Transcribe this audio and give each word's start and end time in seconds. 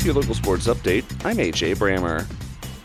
With 0.00 0.06
your 0.06 0.14
local 0.14 0.34
sports 0.34 0.66
update, 0.66 1.04
I'm 1.26 1.36
AJ 1.36 1.76
Brammer. 1.76 2.26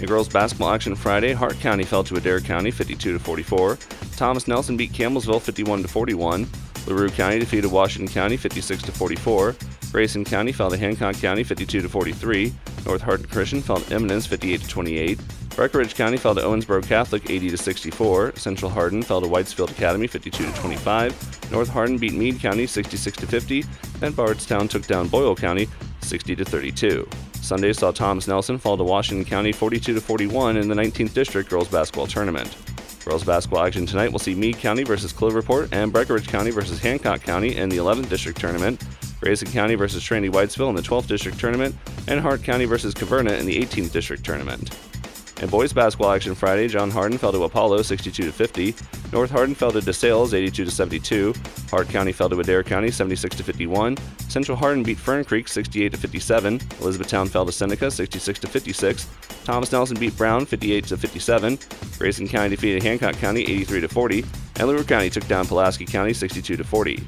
In 0.00 0.06
girls 0.06 0.30
basketball 0.30 0.70
action 0.70 0.94
Friday, 0.94 1.34
Hart 1.34 1.60
County 1.60 1.84
fell 1.84 2.02
to 2.04 2.14
Adair 2.14 2.40
County 2.40 2.70
52 2.70 3.12
to 3.12 3.18
44. 3.18 3.76
Thomas 4.16 4.48
Nelson 4.48 4.78
beat 4.78 4.92
Campbellsville 4.92 5.42
51 5.42 5.82
to 5.82 5.88
41. 5.88 6.48
LaRue 6.86 7.10
County 7.10 7.38
defeated 7.38 7.70
Washington 7.70 8.10
County 8.10 8.38
56 8.38 8.84
to 8.84 8.92
44. 8.92 9.54
Grayson 9.92 10.24
County 10.24 10.52
fell 10.52 10.70
to 10.70 10.78
Hancock 10.78 11.14
County 11.16 11.44
52 11.44 11.82
to 11.82 11.88
43. 11.90 12.50
North 12.86 13.02
Hardin 13.02 13.26
Christian 13.26 13.60
fell 13.60 13.76
to 13.76 13.94
Eminence 13.94 14.24
58 14.24 14.62
to 14.62 14.68
28. 14.68 15.20
Breckinridge 15.54 15.94
County 15.94 16.16
fell 16.16 16.34
to 16.34 16.40
Owensboro 16.40 16.82
Catholic 16.82 17.28
80 17.28 17.50
to 17.50 17.58
64. 17.58 18.36
Central 18.36 18.70
Hardin 18.70 19.02
fell 19.02 19.20
to 19.20 19.28
Whitefield 19.28 19.70
Academy 19.72 20.06
52 20.06 20.46
to 20.46 20.52
25. 20.54 21.52
North 21.52 21.68
Hardin 21.68 21.98
beat 21.98 22.14
Meade 22.14 22.40
County 22.40 22.66
66 22.66 23.18
to 23.18 23.26
50. 23.26 23.66
And 24.00 24.16
Bardstown 24.16 24.66
took 24.66 24.86
down 24.86 25.08
Boyle 25.08 25.36
County 25.36 25.68
60 26.12 26.36
to 26.36 26.44
32. 26.44 27.08
Sunday 27.40 27.72
saw 27.72 27.90
Thomas 27.90 28.28
Nelson 28.28 28.58
fall 28.58 28.76
to 28.76 28.84
Washington 28.84 29.24
County 29.24 29.50
42 29.50 29.94
to 29.94 30.00
41 30.02 30.58
in 30.58 30.68
the 30.68 30.74
19th 30.74 31.14
District 31.14 31.48
Girls 31.48 31.68
Basketball 31.68 32.06
Tournament. 32.06 32.54
Girls 33.02 33.24
basketball 33.24 33.64
action 33.64 33.86
tonight 33.86 34.12
will 34.12 34.18
see 34.18 34.34
Meade 34.34 34.58
County 34.58 34.82
versus 34.82 35.10
Cloverport 35.10 35.70
and 35.72 35.90
Breckinridge 35.90 36.28
County 36.28 36.50
versus 36.50 36.78
Hancock 36.78 37.22
County 37.22 37.56
in 37.56 37.70
the 37.70 37.78
11th 37.78 38.10
District 38.10 38.38
Tournament. 38.38 38.84
Grayson 39.22 39.50
County 39.52 39.74
versus 39.74 40.04
Trinity 40.04 40.30
Whitesville 40.30 40.68
in 40.68 40.74
the 40.74 40.82
12th 40.82 41.06
District 41.06 41.38
Tournament, 41.38 41.74
and 42.08 42.20
Hart 42.20 42.42
County 42.42 42.66
versus 42.66 42.92
Caverna 42.92 43.40
in 43.40 43.46
the 43.46 43.58
18th 43.58 43.90
District 43.90 44.22
Tournament. 44.22 44.76
In 45.42 45.48
boys 45.48 45.72
basketball 45.72 46.12
action 46.12 46.36
Friday, 46.36 46.68
John 46.68 46.88
Hardin 46.88 47.18
fell 47.18 47.32
to 47.32 47.42
Apollo 47.42 47.82
62 47.82 48.22
to 48.22 48.30
50. 48.30 48.76
North 49.12 49.28
Hardin 49.28 49.56
fell 49.56 49.72
to 49.72 49.80
DeSales 49.80 50.34
82 50.34 50.66
to 50.66 50.70
72. 50.70 51.34
Hart 51.68 51.88
County 51.88 52.12
fell 52.12 52.28
to 52.28 52.38
Adair 52.38 52.62
County 52.62 52.92
76 52.92 53.34
to 53.34 53.42
51. 53.42 53.96
Central 54.28 54.56
Hardin 54.56 54.84
beat 54.84 54.98
Fern 54.98 55.24
Creek 55.24 55.48
68 55.48 55.90
to 55.90 55.98
57. 55.98 56.60
Elizabethtown 56.80 57.26
fell 57.26 57.44
to 57.44 57.50
Seneca 57.50 57.90
66 57.90 58.38
to 58.38 58.46
56. 58.46 59.08
Thomas 59.42 59.72
Nelson 59.72 59.98
beat 59.98 60.16
Brown 60.16 60.46
58 60.46 60.84
to 60.86 60.96
57. 60.96 61.58
Grayson 61.98 62.28
County 62.28 62.50
defeated 62.50 62.84
Hancock 62.84 63.16
County 63.16 63.42
83 63.42 63.80
to 63.80 63.88
40. 63.88 64.24
And 64.60 64.68
LaRue 64.68 64.84
County 64.84 65.10
took 65.10 65.26
down 65.26 65.48
Pulaski 65.48 65.84
County 65.84 66.12
62 66.12 66.56
to 66.56 66.62
40. 66.62 67.02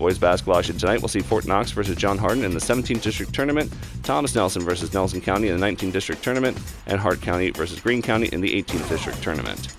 Boys 0.00 0.18
basketball 0.18 0.56
action 0.56 0.78
tonight 0.78 1.02
We'll 1.02 1.08
see 1.08 1.20
Fort 1.20 1.46
Knox 1.46 1.72
versus 1.72 1.94
John 1.94 2.16
Hardin 2.16 2.42
in 2.42 2.54
the 2.54 2.58
17th 2.58 3.02
District 3.02 3.34
Tournament, 3.34 3.70
Thomas 4.02 4.34
Nelson 4.34 4.62
versus 4.62 4.94
Nelson 4.94 5.20
County 5.20 5.48
in 5.48 5.60
the 5.60 5.66
19th 5.66 5.92
District 5.92 6.24
Tournament, 6.24 6.58
and 6.86 6.98
Hart 6.98 7.20
County 7.20 7.50
versus 7.50 7.80
Greene 7.80 8.00
County 8.00 8.28
in 8.28 8.40
the 8.40 8.50
18th 8.62 8.88
District 8.88 9.22
Tournament. 9.22 9.76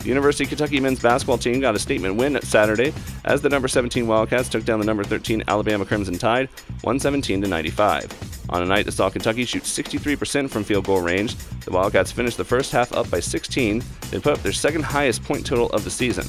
The 0.00 0.08
University 0.08 0.44
of 0.44 0.50
Kentucky 0.50 0.78
men's 0.78 1.00
basketball 1.00 1.38
team 1.38 1.58
got 1.58 1.74
a 1.74 1.78
statement 1.78 2.16
win 2.16 2.38
Saturday 2.42 2.92
as 3.24 3.40
the 3.40 3.48
number 3.48 3.66
17 3.66 4.06
Wildcats 4.06 4.50
took 4.50 4.66
down 4.66 4.78
the 4.78 4.84
number 4.84 5.02
13 5.02 5.44
Alabama 5.48 5.86
Crimson 5.86 6.18
Tide 6.18 6.50
117 6.82 7.40
to 7.40 7.48
95. 7.48 8.50
On 8.50 8.62
a 8.62 8.66
night 8.66 8.84
that 8.84 8.92
saw 8.92 9.08
Kentucky 9.08 9.46
shoot 9.46 9.62
63% 9.62 10.50
from 10.50 10.64
field 10.64 10.84
goal 10.84 11.00
range, 11.00 11.34
the 11.64 11.72
Wildcats 11.72 12.12
finished 12.12 12.36
the 12.36 12.44
first 12.44 12.72
half 12.72 12.92
up 12.92 13.10
by 13.10 13.20
16, 13.20 13.82
then 14.10 14.20
put 14.20 14.34
up 14.34 14.42
their 14.42 14.52
second 14.52 14.84
highest 14.84 15.24
point 15.24 15.46
total 15.46 15.70
of 15.70 15.82
the 15.82 15.90
season. 15.90 16.26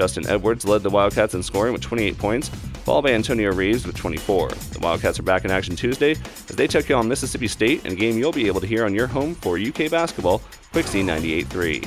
Justin 0.00 0.26
Edwards 0.28 0.64
led 0.64 0.82
the 0.82 0.88
Wildcats 0.88 1.34
in 1.34 1.42
scoring 1.42 1.74
with 1.74 1.82
28 1.82 2.16
points, 2.16 2.48
followed 2.48 3.02
by 3.02 3.10
Antonio 3.10 3.52
Reeves 3.52 3.86
with 3.86 3.94
24. 3.98 4.48
The 4.48 4.78
Wildcats 4.80 5.18
are 5.18 5.22
back 5.22 5.44
in 5.44 5.50
action 5.50 5.76
Tuesday 5.76 6.12
as 6.12 6.56
they 6.56 6.66
take 6.66 6.90
on 6.90 7.06
Mississippi 7.06 7.46
State 7.46 7.84
in 7.84 7.92
a 7.92 7.94
game 7.94 8.16
you'll 8.16 8.32
be 8.32 8.46
able 8.46 8.62
to 8.62 8.66
hear 8.66 8.86
on 8.86 8.94
your 8.94 9.06
home 9.06 9.34
for 9.34 9.58
UK 9.58 9.90
basketball, 9.90 10.40
Quixie 10.72 11.02
98.3. 11.02 11.86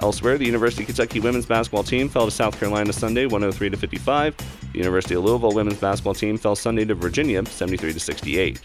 Elsewhere, 0.00 0.38
the 0.38 0.46
University 0.46 0.84
of 0.84 0.86
Kentucky 0.86 1.20
women's 1.20 1.44
basketball 1.44 1.84
team 1.84 2.08
fell 2.08 2.24
to 2.24 2.30
South 2.30 2.58
Carolina 2.58 2.90
Sunday 2.90 3.26
103 3.26 3.68
to 3.68 3.76
55. 3.76 4.34
The 4.72 4.78
University 4.78 5.14
of 5.14 5.22
Louisville 5.22 5.52
women's 5.52 5.78
basketball 5.78 6.14
team 6.14 6.38
fell 6.38 6.56
Sunday 6.56 6.86
to 6.86 6.94
Virginia 6.94 7.44
73 7.44 7.92
to 7.92 8.00
68. 8.00 8.60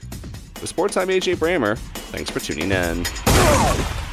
With 0.61 0.69
Sports, 0.69 0.95
I'm 0.95 1.09
AJ 1.09 1.35
Brammer. 1.35 1.77
Thanks 1.77 2.29
for 2.31 2.39
tuning 2.39 2.72
in. 2.72 4.06